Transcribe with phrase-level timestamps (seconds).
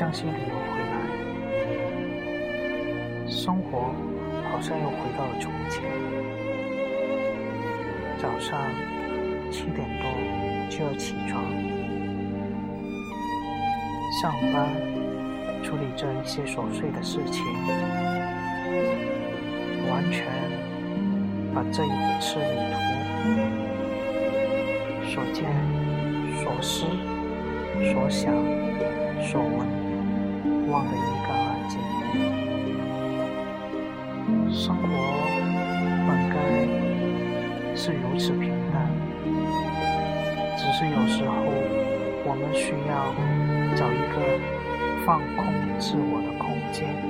[0.00, 0.94] 江西旅游回来，
[3.28, 3.92] 生活
[4.50, 5.84] 好像又回到了从前。
[8.16, 8.58] 早上
[9.50, 10.08] 七点多
[10.70, 11.44] 就要起床，
[14.22, 14.70] 上班
[15.62, 17.44] 处理着一些琐碎的事情，
[19.90, 20.24] 完全
[21.54, 21.90] 把这一
[22.22, 22.78] 次旅途
[25.10, 25.44] 所见、
[26.42, 26.86] 所思、
[27.92, 28.32] 所想、
[29.22, 29.89] 所闻。
[30.70, 31.78] 忘得一干二净。
[34.52, 34.82] 生活
[36.06, 36.36] 本该
[37.76, 38.86] 是如此平淡，
[40.56, 41.34] 只是有时候
[42.24, 43.12] 我们需要
[43.76, 44.16] 找一个
[45.04, 45.44] 放空
[45.78, 47.09] 自我的空间。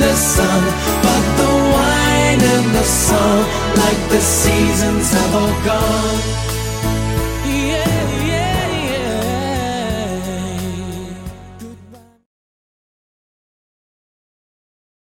[0.00, 0.62] the sun.
[1.04, 3.44] But the wine and the song,
[3.76, 6.49] like the seasons, have all gone.